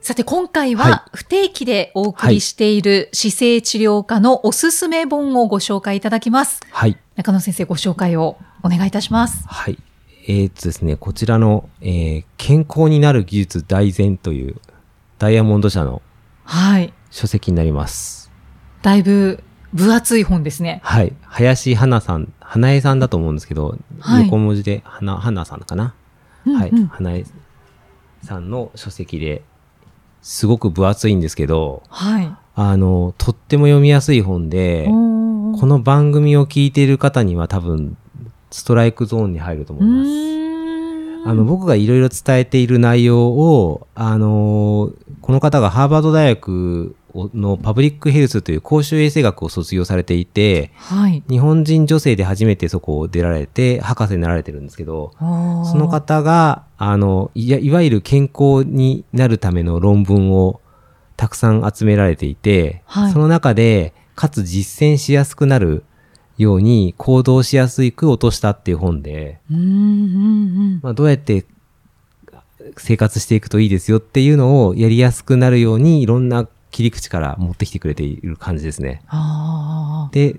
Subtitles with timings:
[0.00, 0.90] さて、今回はい。
[0.92, 6.60] は不定期でお送りしている姿勢治療科のおすすめ本をご紹介いただきます。
[6.70, 6.96] はい。
[7.16, 9.44] 中野先生、ご紹介をお願いいたします。
[9.48, 9.78] はい。
[10.28, 14.56] えー、っとですねこちらの、えー健康になる技術大全という
[15.18, 16.02] ダイヤモンド社の
[16.44, 16.92] はい。
[17.10, 18.30] 書籍になります。
[18.82, 19.42] だいぶ
[19.72, 20.80] 分厚い本ですね。
[20.84, 21.12] はい。
[21.22, 24.24] 林花さん花江さんだと思うんですけど、はい。
[24.26, 25.94] 横文字で花花さんかな？
[26.44, 26.78] はい、うん。
[26.78, 27.24] うん花江
[28.22, 29.42] さんの書籍で
[30.26, 32.36] すごく分厚いんですけど、はい。
[32.56, 34.90] あの、とっても読みやすい本で、こ
[35.66, 37.96] の番組を聞いている方には多分、
[38.50, 41.30] ストライクゾーンに入ると思ういます。
[41.30, 46.96] あの、僕がいろいろ伝えている内容を、あの、この方がハーバード大学
[47.34, 51.22] のパブリックヘルスという公衆衛生学を卒業されていて、はい。
[51.28, 60.60] 日本人女性で初めてそこを出られて、博士になられてるんですけど、そその方が、あの、いやいわゆる健康になるための論文を
[61.16, 65.84] たくさん集められていて、はいその中で、かつ実践しやすくなる
[66.38, 69.66] ように行動しやすく落としたっていう本で、うんうんう
[70.78, 70.80] ん。
[70.82, 71.44] まあ、どうやって
[72.76, 79.00] 生活していくといいですよっていうのをやりやすくなるようにいろんな切り口から持ってきてくれている感じですね。
[79.08, 80.38] あで、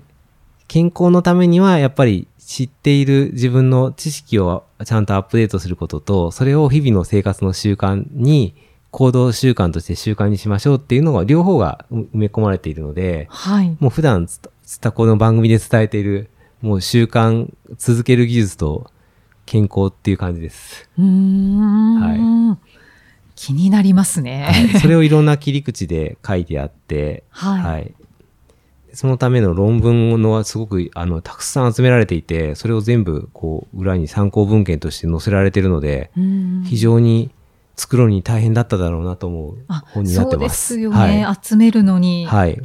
[0.68, 8.54] 健康のためにはやっぱり知っている自分の知識をちゃんとアップデートすることと、それを日々の生活の習慣に、
[8.92, 13.76] 行動習慣として習慣にしましょうっていうのが両方が埋め込まれているのであ。、はい。
[13.80, 16.30] もう普段つつたこの番組で伝えている、
[16.62, 18.92] もう習慣続ける技術と
[19.44, 20.88] 健康っていう感じです。
[20.96, 22.50] うーん。
[22.50, 22.58] は
[23.40, 24.48] 気になりますね。
[24.50, 27.94] はい、それをいろんな切り口で書いてあって、はい
[28.92, 37.30] そのための論文のはすごくあのたくさん集められていて、それを全部こう裏に参考文献として載せられているので、うん非常に
[37.76, 40.66] 作るのに大変だっただろうなと思うあ本になってそうでます。
[40.74, 42.50] すよね、集めるのに、はい。
[42.50, 42.62] はい。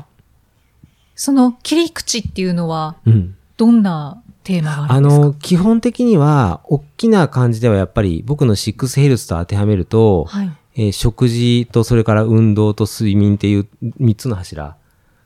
[1.13, 3.35] その切り口っていうのはうん。
[3.57, 5.25] どんなテーマがああるんですか？
[5.25, 10.51] の、基本的には、大きな感じではやっぱり僕のシックスヘルスと当てはめると、はい。
[10.75, 13.67] えー食事とそれから運動と睡眠っていう
[14.00, 14.75] 3つの柱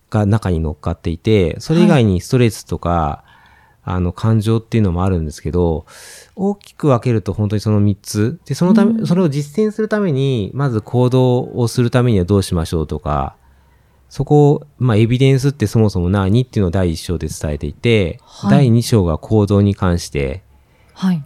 [0.10, 3.24] が中に乗っかっていて、それ以外にストレスとか、
[3.84, 5.86] あの、感情っていうのもあるんですけど、
[6.36, 8.40] 大きく分けると本当にその3つ。
[8.46, 13.36] で、そのため、それを実践するために、まず行動をするためにはどうしましょうとか、
[14.10, 20.44] そこを、まあ、エビデンスってそもそも何っていうのを第1章で伝えていて、はい第2章が行動に関して、
[20.94, 21.24] はい。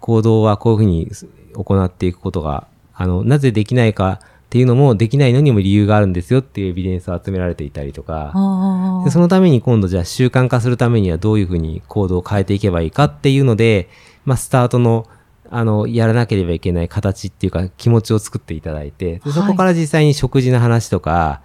[0.00, 1.10] 行動はこういうふうに
[1.54, 2.66] 行っていくことが、
[3.02, 13.88] あの、なぜできないかっていうのも、できないのにも理由があるんですよっていうエビデンスを集められていたりとか、あでそのために今度じゃあ習慣化するためにはどういうふうに行動を変えていけばいいかっていうので、
[14.24, 15.08] まあ、スタートの、
[15.50, 21.40] あの、やらなければいけない形っていうか気持ちを作っていただいて、でそこから実際に食事の話とか、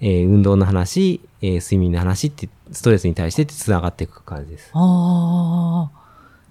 [0.00, 4.70] えー運動の話、えー睡眠の話って、ストレスに対してって繋がっていく感じです。
[4.72, 6.03] ああ。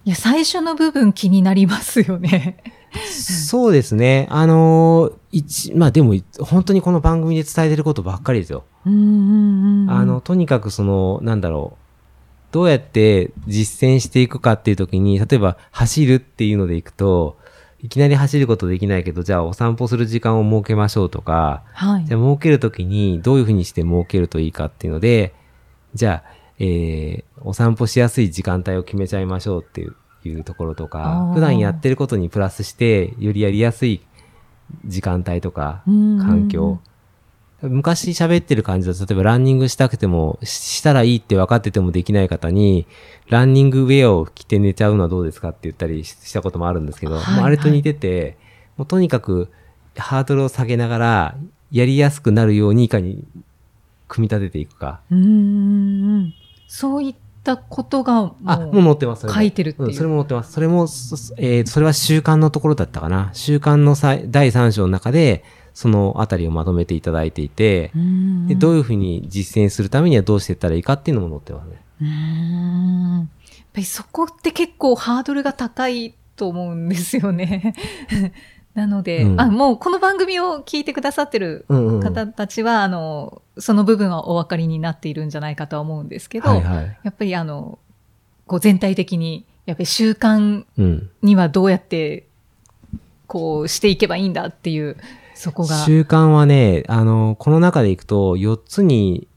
[0.06, 2.58] いや、最初の部分気になりますよね。
[3.10, 4.28] そうですね。
[4.30, 8.66] あのー一、まあでも、本当にこの番組で伝えてることばっかりですよ。
[8.86, 11.84] あの、、とにかくその、なんだろう。
[12.54, 17.38] どうやって実践していくかっていう時に、例えば走るっていうのでいくと、
[17.80, 22.18] いきなり走ることできないけど、じゃあお散歩する時間を設けましょうとか、はいじゃ。
[22.18, 25.34] あ設けるときにどういうふうにして設けるといいかっていうので、
[25.96, 29.82] じゃあ、えー、お散歩しやすい時間帯を決めちゃいましょうって
[30.28, 34.02] いうところとあかー、普段やってることにプラスして、よりやりやすい
[34.86, 36.80] 時間帯とか、うん環境。
[37.62, 42.88] 昔喋ってる感じだと、例えばランニングしたくても、ししたらいいって分かっててもできない方に、
[43.30, 48.38] ランニングウェアを着て寝ちゃうのはどうですかって言ったりししたこともあるんですけど、はいもうあれと似てて、
[48.78, 49.50] もうとにかく
[49.98, 51.38] ハードルを下げながら、
[51.72, 53.26] やりやすくなるようにいかに
[54.08, 55.02] 組み立てていくか。
[56.76, 59.30] そういったことがあ、もう載ってます。
[59.30, 60.54] 書いてるっていううんそれも載ってます。
[60.54, 63.30] それも、そえーそれは習慣のところだったかな。
[63.34, 65.44] 習慣のさ第3章の中で、
[65.76, 71.82] そのあたりをまとめていただいていて、うんで、どういうふうに実践するためにはどうしていったらいいかっていうのも載ってますね。
[72.02, 73.28] うーんやっ
[73.72, 77.76] ぱりそこって結構ハードルが高いと思うんですよね。
[78.76, 82.00] なので、うんあ、もうこの番組を聞いてくださってるうんうん。
[82.02, 86.98] 方たちは、あの、その部分はお分かりになっているんじゃないかとは思うんですけど、はいはい。
[87.04, 87.78] やっぱりあの、
[88.48, 91.10] こう全体的に、やっぱり習慣うん。
[91.22, 92.28] にはどうやって、
[93.28, 94.98] こうしていけばいいんだっていう、
[95.36, 95.76] そこが。
[95.86, 99.28] 習慣はね、あの、この中でいくと、4つに、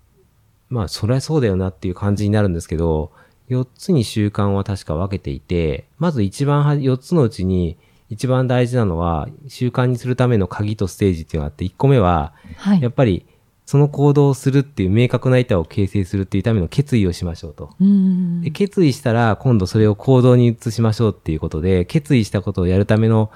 [0.68, 3.12] まあ、そりゃそうだよなっていう感じになるんですけど、
[3.50, 7.76] 4つに習慣は確か分けていて、まず一番は、4つのうちに、
[8.08, 12.82] 一番大事なのは、習慣にするための鍵とステージっていうのがあって、1個目は、はい。
[12.82, 13.26] やっぱり、
[13.66, 17.70] その行動をするっていう明確な板を形成するっていうための決意をしましょうと。
[17.80, 23.32] うんで決意したら今度それを行動に移しましょうっていうことで決意したことをやるための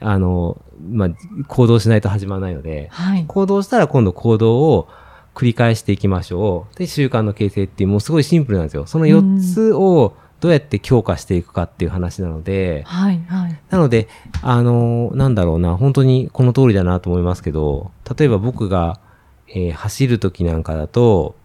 [0.00, 0.60] あの、
[0.90, 1.10] まあ、
[1.46, 3.24] 行動しないと始まらないのではい。
[3.24, 4.88] 行動したら今度行動を
[5.36, 13.22] 繰り返していきましょうで習慣の形成っていうもうすごいシンプルなんですよその4つをどうやって強化していくかっていう話なのではい。
[13.28, 13.58] はい。
[13.70, 14.08] なので
[14.42, 18.98] あのなんだろうな本当にこの通りだなと思いますけど例えば僕が、
[19.46, 21.36] えー走る時なんかだと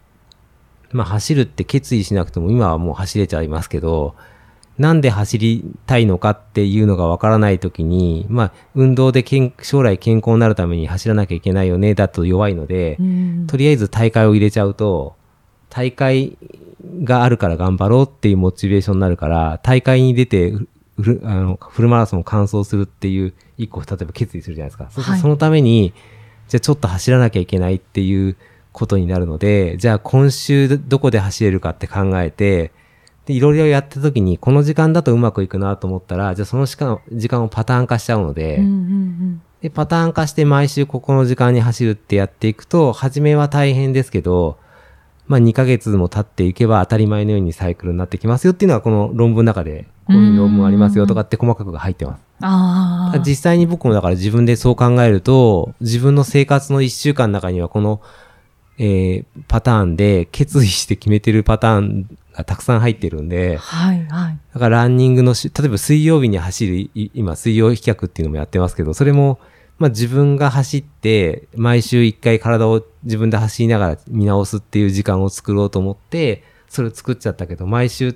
[0.92, 4.16] まあ走るって決意しなくても今はもう走れちゃいますけど、
[4.78, 15.16] なんで走りたいのかっていうのがわからないときに、まあ運動で健将来健康になるために走らなきゃいけないよね、だと弱いので、うんとりあえず大会を入れちゃうと、
[15.70, 16.38] 大会
[17.04, 20.68] があるから頑張ろうっていうモチベーションになるから、大会に出てフ
[21.04, 24.90] ルあのフルマラソンを完走するっていう一個、例えば決意するじゃないですか。
[24.90, 25.94] そはいとそのために、
[26.48, 28.36] じゃあちょっと走らなきゃいけないっていう
[28.72, 32.72] ことになるので、じゃあ今週どこで走れるかって考えて、
[33.26, 44.58] で、いろいろやった時に、この時間だとうまくいくなと思ったら、じゃあその時間時間をパターン化しちゃうので、うんうんで、パターン化して毎週ここの時間に走るってやっていくと、初めは大変ですけど、
[45.28, 52.22] まあ2ヶ月も経っていけば当たり前のようにサイクルになってきますよっていうのはこの論文の中で、こういう論文ありますよとかって細かく入ってます。
[52.40, 52.46] うん。
[52.46, 53.20] ああ。
[53.20, 58.02] 実際に僕もだから自分でそう考えると、自分の生活の1週間の中にはこの、
[58.78, 64.06] えーパターンで決意して決めてるパターンがたくさん入ってるんで、はい。
[64.06, 64.40] はい。
[64.54, 69.40] だからランニングのし、例えば水曜日に走る、い今水曜飛脚っていうのもやってますけど、それも、
[69.80, 78.16] まあ自分が走って、毎週一回体を自分で走りながら見直すっていう時間を作ろうと思って、それを作っちゃったけど、毎週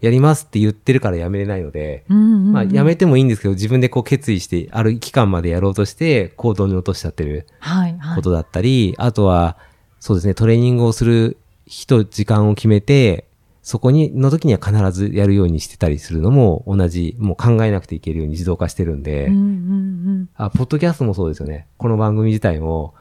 [0.00, 7.96] やりますって言ってるからやめれないので、うんうんうんまあやめてもいいんですけど、自分でこう決意して、ある期間までやろうとして、行動に落としちゃってるはい。
[7.98, 8.16] はい。
[8.16, 9.56] ことだったり、あとは、
[10.00, 13.26] そうですね、トレーニングをする日と時間を決めて、
[13.66, 20.28] そこに、の時には必ずやるようにしてたりするのも同じ、もう考えなくていけるように自動化してるんで、うんうんうん。
[20.36, 21.66] あ、ポッドキャストもそうですよね。
[21.76, 22.94] この番組自体も、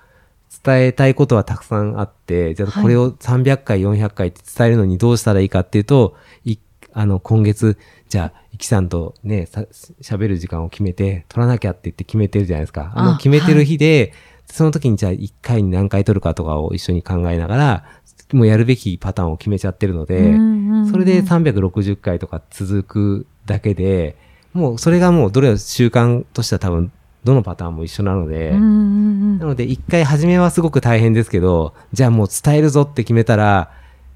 [0.64, 6.16] 伝えたいことはたくさんあって、じゃあはいこれを300回、400回って伝えるのにどうしたらいいかっていうと、
[6.46, 6.58] い
[6.94, 7.78] あの、今月、
[8.10, 9.66] じゃあ、イキさんとね、さ
[10.02, 12.92] 喋る時間を決めて、取らなきゃって言って決めてるじゃないですか。
[12.96, 14.14] あの、あ決めてる日で、
[14.48, 17.86] その時にじゃあ1回に何回取るかとかを一緒に考えながら、
[18.34, 20.34] もうやるべきパターンを決めちゃってるので、
[20.92, 24.18] それで360回とか続くだけで、
[24.54, 26.92] もうそれがもうどれを習慣としては多分
[27.24, 33.72] どのパターンも一緒なので、なので一回初めはすごく大変ですけど、じゃあもう伝えるぞって決めたら、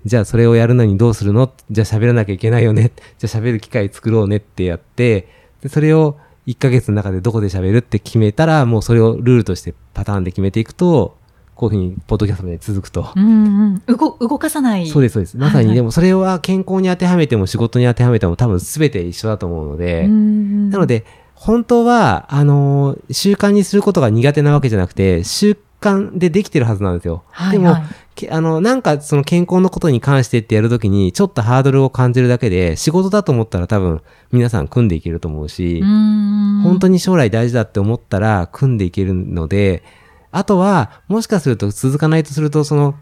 [0.05, 1.51] じゃあそれをやるのにどうするの？
[1.69, 2.91] じゃあ喋らなきゃいけないよね？
[3.17, 5.27] じゃあ喋る機会作ろうねってやって、
[5.61, 6.17] でそれを
[6.47, 11.18] 1ヶ月の中でどこで喋るって決めたら、もうそれをルールとしてパターンで決めていくと、
[11.59, 13.11] こういうふうにポッドキャストで続くと。
[13.17, 13.97] うんうん。
[13.97, 14.87] 動、動かさない。
[14.87, 15.35] そうです、そうです。
[15.35, 27.23] まさにでもそれは健康に当てはめても仕事に当てはめても多分全て一緒だと思うので、うんうんなので、本当は、あのー習慣にすることが苦手なわけじゃなくて、習慣でできてるはずなんですよ。
[27.51, 27.83] でも、はいはい
[28.15, 39.83] けあの、なんかその健康のことに関してってやるときに、ちょっとハードルを感じるだけで、仕事だと思ったら多分皆さん組んでいけると思うし、うん本当に将来大事だって思ったら組んでいけるので、
[40.31, 42.95] あとは、もしかすると続かないとすると、その、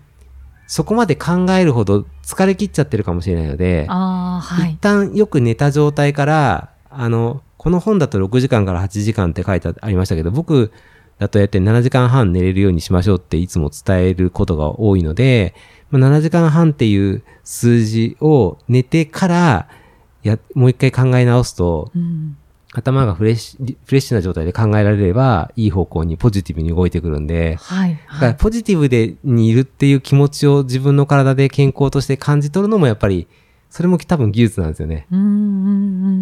[0.68, 4.78] そこまで考えるほど疲れ切っちゃってるかもしれないので、はい一。
[4.80, 10.72] 旦よく寝た状態から、あの、この本だと6時間から8時間って書いてありましたけど、僕
[11.20, 15.56] だとやって7時間半寝れるようにしましょうっていつも伝えることが多いので、
[15.90, 19.68] まあ7時間半っていう数字を寝てから、
[20.28, 22.38] や、もう一回考え直すと、うん
[22.78, 27.92] 頭がフレッシュ、フレッシュな状態で考えられれば、いい方向にポジティブに動いてくるんで、はい。
[27.92, 28.38] だからはい。
[28.38, 33.28] ポジティブでにいるっていう気持ちを自分の体で健康として感じ取るのもやっぱり、
[33.72, 35.08] それも多分技術なんですよね。
[35.12, 35.30] うんうんう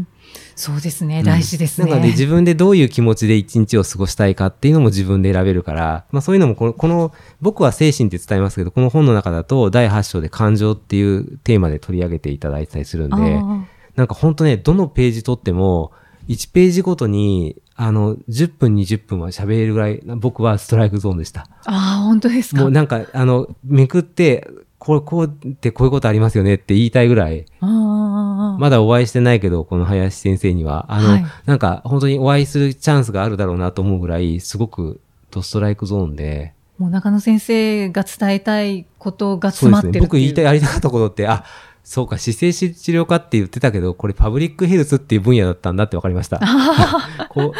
[0.01, 0.07] ん。
[0.55, 1.24] そうですね。
[1.24, 1.91] 大事ですね。
[1.91, 15.91] なので自分でどういう気持ちで一日を過ごしたいかっていうのも自分で選べるから、まあそういうのもこの、この僕は精神って伝えますけど、この本の中だと第8章で感情っていうテーマで取り上げていただいてたりするんで、あなんか本当ね、どのページ取っても、
[16.27, 21.41] 1ページごとに、あの、10分、20分は喋れるぐらい、僕はストライクゾーンでした。
[21.65, 22.62] あああ、本当ですか？
[22.62, 24.48] もうなんか、あの、めくって、
[24.79, 28.58] こう、こうってこういうことありますよねって言いたいぐらい、ああ。
[28.60, 35.00] まだお会いしてないけど、この林先生には、あの、はいなんか本当にお会いするチャンスがあるだろうなと思うぐらい、すごく
[35.32, 39.51] ドストライクゾーンで、もう中野先生が伝えたいことが。
[39.51, 40.03] 詰まってるっていう。
[40.03, 41.46] 僕言いたい、やりたかったことって、あ、
[41.85, 46.41] そうか、姿勢治療科って言ってたけど、これパブリックヘルスっていう分野だったんだって分かりました。
[47.29, 47.51] こう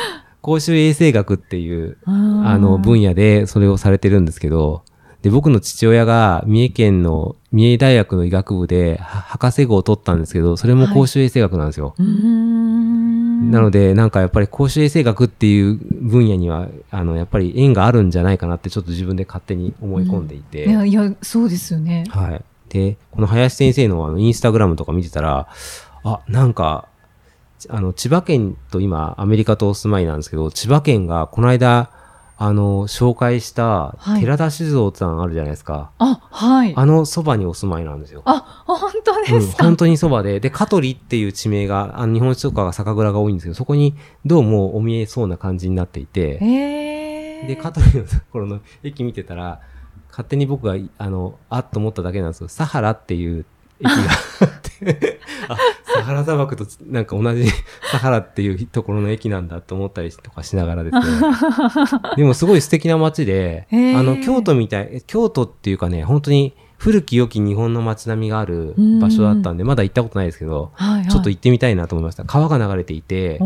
[0.42, 4.84] 公衆衛生学っていう、あの分野でそれをされてるんですけど、
[5.22, 11.94] で、僕の父親が三重県の三重大学の医学部では博士号を取ったんですけど、それも公衆衛生学なんですよ。
[11.98, 13.52] うーん。
[13.52, 20.66] なので、なんかやっぱり公衆衛生学っていう分野には、あの、やっぱり縁があるんじゃないかなってちょっと自分で勝手に思い込んでいて。
[20.66, 22.04] いや、いや、そうですよね。
[22.10, 22.42] はい。
[22.76, 25.48] で、この林先生のあの、インスタグラムとか見てたら、
[26.04, 26.88] あ、なんか、
[27.70, 31.90] あの、千葉県と今、アメリカとお住まいなんですけど、千葉県がこの間、
[32.38, 35.92] あの、紹介したはい寺田酒造さんあるじゃないですか。
[36.00, 36.74] あ、はい。
[36.76, 38.24] あのそばにお住まいなんですよ。
[38.26, 47.48] あ、本当うん、ですか、本当にそばで、で、香取っていう地名が、あの日本酒とかが酒蔵が多いんですけど、そこにどうもお見えそうな感じになっていて、へえ。
[47.48, 49.62] で、香取のところの駅見てたら、
[50.16, 53.46] 勝手に僕が、あの、あっと思っただけなんですけど、サハラっていう
[53.82, 55.20] 駅があって、
[55.50, 57.50] あ、サハラ砂漠となんか同じ
[57.92, 61.04] サハラっていうところの駅なんだと思ったりとかしながらですね。
[62.16, 71.08] でもすごい素敵な街で、あの、京都みたい、京都っていうかね、本当に古き良き日本の街並みがある場所だったんで、まだ行ったことないですけど、はい、はい。
[71.10, 72.24] ちょっと行ってみたいなと思いました。
[72.24, 73.40] 川が流れていて、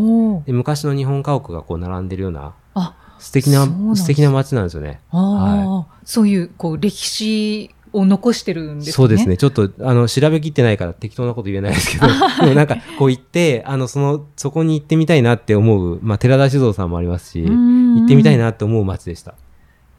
[0.46, 5.00] で昔の日本家屋がこう並んでるようなあ、素敵なな素敵な街なんですよね。
[5.12, 8.92] ああ、そういう、こう、歴史を残してるんですね。
[8.94, 9.38] そうですね。。
[9.38, 12.08] ちょっと、あの、調べきってないから適当なこと言えないですけど、
[12.42, 18.40] でもなんか、こう行って、あの、その、そこに行ってみたいなって思う、まあ、寺田酒造さんもありますし、行ってみたいな。
[18.40, 19.36] なって思う街でした。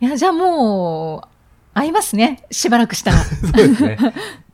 [0.01, 1.29] いや、じゃあもう、
[1.75, 2.45] 会いますね。
[2.51, 3.19] しばらくしたら。
[3.23, 3.99] そうですね。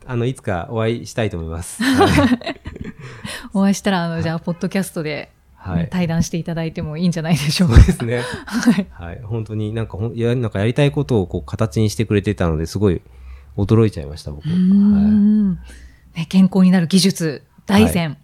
[0.07, 1.83] あの、いつかお会いしたいと思います。
[1.83, 2.61] はい。
[3.55, 5.33] お会いしたら、あの、じゃあ、ポッドキャストで、
[5.67, 5.89] はい。
[5.91, 7.77] 対談していただいてもいいんじゃないでしょうか。
[7.77, 8.23] そうですね。
[8.47, 8.87] はい。
[8.91, 9.21] はい。
[9.23, 13.03] 本当になんかほん、いや、なんかやりたいことをこう、形にしてくれてたので、すごい
[13.57, 14.49] 驚いちゃいました、僕。
[14.49, 14.57] はい。
[14.59, 15.59] んね、
[16.29, 18.17] 健康になる技術、大善。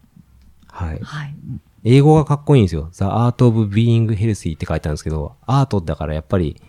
[0.68, 1.00] はい。
[1.02, 1.34] はい。
[1.84, 2.88] 英語がかっこいいんですよ。
[2.92, 6.60] The Art of Being Healthy って書いてあるんですけど、アートだからやっぱり、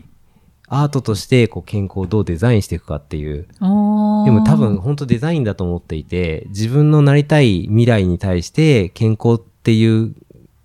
[0.68, 3.48] アートとしてこう健康をどうデザインしていくかっていう。
[3.60, 10.16] でも多分、本当デザインだと思っていて、自分のなりたい未来に対して健康っていう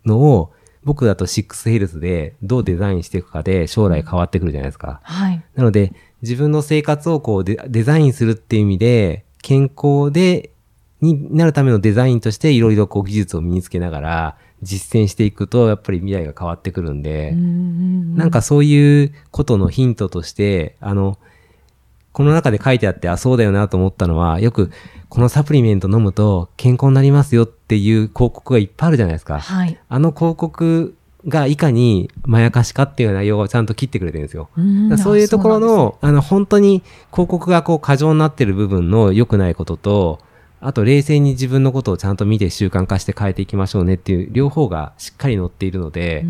[0.04, 0.52] のを、
[0.84, 5.00] 僕だとシックスヘルスでどうデザインしていくかで将来変わってくるじゃないですか。
[5.02, 5.42] はい。
[5.54, 10.50] なので、自分の生活をこうデデザインするっていう意味で、健康で、
[11.00, 21.18] になるためのデザインとしていろいろこう技術を身につけながら実践していくと、やっぱり未来が変わってくるんで、ななんかそういうことのヒントとして、あの、
[22.18, 24.72] この中で書いてあって、あ、そうだよなと思ったのは、よく、
[25.08, 29.38] このサプリメント飲むと健康になりますよっていう広告がいっぱいあるじゃないですか。
[29.38, 29.78] はい。
[29.88, 30.96] あの広告
[31.28, 34.50] がいかにまやかしかっていう内容をちゃんと切ってくれてるんですよ。
[34.98, 36.82] そういうところの、あの、本当に
[37.12, 40.18] 広告がこう過剰になってる部分の良くないことと、
[40.60, 46.26] あと冷静に自分のことをちゃんと見て習慣化して変えていきましょうねっていう両方がしっかり載っているので、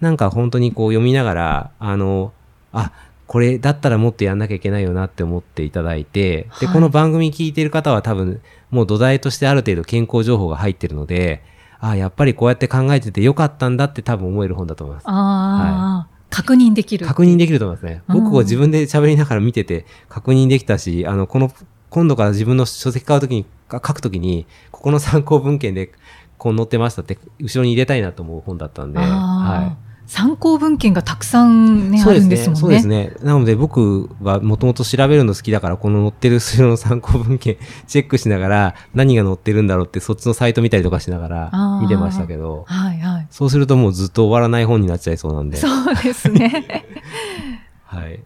[0.00, 2.32] なんか本当にこう読みながら、あの、
[2.72, 2.92] あ、
[3.30, 11.44] これだったらもっとやんなきゃいけないよなって思っていただいて、で、はいこの番組聞いてる方は多分もう土台としてある程度健康情報が入ってるので、
[11.78, 15.04] あ、やっぱりこうやって考えててよかったんだって多分思える本だと思います。
[15.06, 17.06] ああ、確認できる。
[17.06, 18.02] 確認できると思いますね。
[18.08, 21.52] うん僕を自分で喋りながら見てて確認できたし、あの、この、
[21.88, 25.92] 今度から自分の書籍買うときに、か書くときに、ここの参考文献で
[26.36, 29.76] こう載ってましたって、後ろに入れたいなと思う本だったんで、は
[30.10, 31.90] 参考文献がたくさんい。
[31.90, 32.60] ね、あるんですもんね。
[32.60, 33.12] そうですね。
[33.22, 43.26] なので僕はもともと調べるの好きだから、この載ってる後ろの参考文献チェックしながら、何が載ってるんだろうって、そっちのサイト見たりとかしながら見てましたけど、はいはい。
[43.30, 45.58] そうするともうずっと終わらない本になっちゃいそうなんで。
[45.58, 46.84] そうですね。
[47.86, 48.18] はい。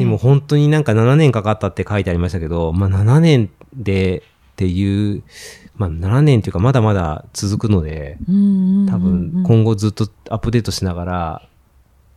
[0.00, 4.22] でも本当になんか7年かかったって書いてありましたけど、まあ7年でっ
[4.56, 5.22] ていう、
[5.76, 11.48] まあ7年っていうかまだまだ続くので、多分今後ずっとアップデートしながら、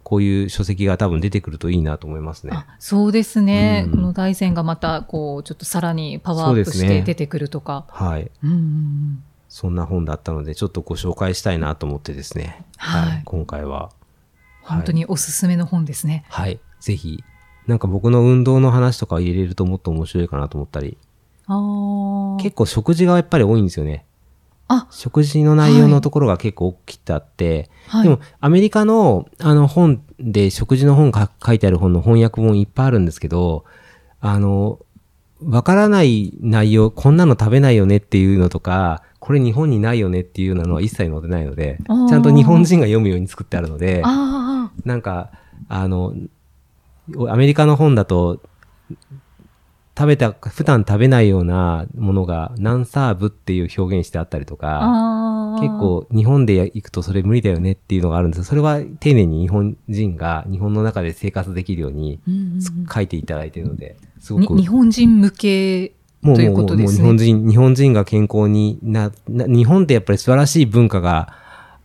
[0.03, 2.51] こういう書籍が多分出てくるといいなと思いますね。
[2.53, 7.85] あそうですね、うんこの大山がまたこうちょっとさらにパワーアップして出てくるとか。
[7.89, 8.31] はい。
[8.43, 12.65] うんそんな本だったので、ちょっとご紹介したいなと思ってですね。
[12.77, 13.91] はい今回は。
[14.61, 16.23] 本当におすすめの本ですね。
[16.29, 16.59] はい。
[16.79, 17.23] ぜひ、
[17.67, 20.97] なんか僕の運動の話とか入れるともっと面白いかなと思ったり、
[22.41, 24.05] 結構食事がやっぱり多いんですよね。
[24.67, 28.03] あ、食事の内容のところが結構大きくあって、はい。
[28.03, 33.65] でも、アメリカの、あの、本で、食事の本が書いてある本の翻訳本いっぱいあるんですけど、
[34.21, 34.79] あの、
[35.43, 41.79] わからない内容、こんなの食べないよねっていうのとか、これ日本にないよねっていうのは一切載ってないので、
[42.09, 45.31] ちゃんと日本人が読むように作ってあるので、あなんか、
[45.67, 46.13] あの、
[47.27, 48.39] アメリカの本だと、
[49.99, 55.59] 食べた、普段食べないようなものが何サーブっていう表現してあったりとあ、か。
[55.59, 62.21] 結構日本で行くとそれ無理だよねっていうのがあるんですそれは丁寧に日本人が日本の中で生活できるように
[62.89, 64.57] 書いていただいているので、すごにく。
[64.57, 65.91] 日本人向け、
[66.23, 71.33] というもうもうもうことですねもう日本人、日本人が健康にな、な日本ってやっぱり素晴らしい文化が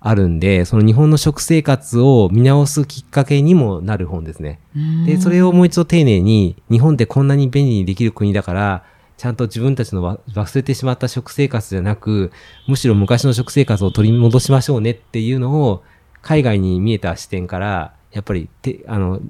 [0.07, 4.61] あるんで、その日本の食生活を見直すきっかけにもなる本ですね。
[5.07, 8.85] で、それをもう一度丁寧に、日本ってこんなに便利にできる国だから、
[9.17, 12.33] ちゃんと自分たちのわ忘れてしまった食生活じゃなく、
[12.69, 15.83] むしろ昔の食生活を取り戻しましょうねっていうのを、
[16.21, 19.23] 海外に見えた視点から、やっぱりて、あの、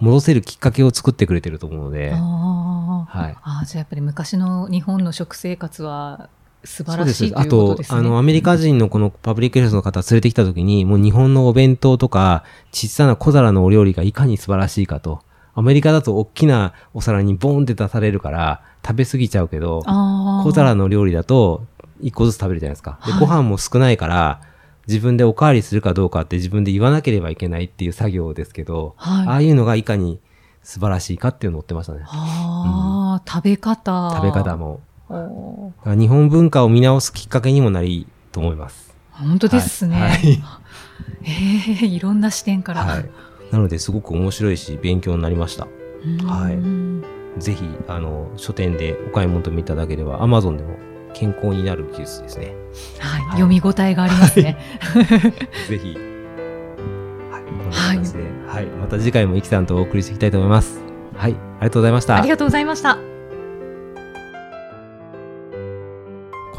[0.00, 3.36] 戻せるきっかけを作ってくれてると思うので、ああ、はい。
[3.42, 6.28] ああ、じゃあやっぱり昔の日本の食生活は
[6.64, 7.98] 素晴らしいとあということで、すね。
[7.98, 15.20] あの、アメリカ人のこのパブリックヘルスの方連れてきた時に、もう日本のお弁当とか、小さな小皿のお料理がいかに素晴らしいかと。
[15.54, 21.64] アメリカだと大きなお皿にボーンって出されるから、食べ過ぎちゃうけど、ああ小皿の料理だと、
[22.00, 22.98] 一個ずつ食べるじゃないですか。
[23.04, 24.40] で、はいご飯も少ないから、
[24.86, 30.18] 自分でおかわりするかどうかって自分で言わなければいけないっていう作業ですけど、はいああいうのがいかに
[30.62, 32.00] 素晴らしいかっていうのを載ってましたね。
[32.06, 34.12] ああ、食べ方。
[34.14, 34.56] 食べ方。
[34.56, 34.80] も。
[35.84, 38.94] 日本文化を見直すきっかけにもなりと思います。
[39.12, 40.00] 本当ですね。
[40.00, 40.42] はいはい
[41.22, 42.84] ええいろんな視点から。
[42.84, 43.10] はい。
[43.50, 45.66] なのですごく面白いし、勉強になりました。
[46.04, 50.76] うんはいぜひ、あの、書店でお買い求めいただければ、Amazon でも
[51.14, 52.54] 健康になる技術ですね。
[52.98, 53.20] はい。
[53.20, 54.58] はい読み応えがありますね。
[55.68, 55.96] ぜひ。
[57.70, 57.98] はい。
[58.48, 58.66] はい。
[58.66, 60.80] また次回もイキさんとお送りしていきたいと思います。
[61.16, 61.32] はい。
[61.32, 62.16] ありがとうございました。
[62.16, 63.19] ありがとうございました。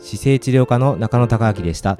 [0.00, 1.98] 姿勢治療科の中野孝明でした。